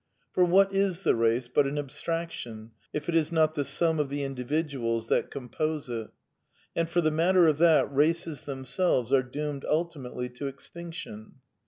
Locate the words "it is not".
3.07-3.53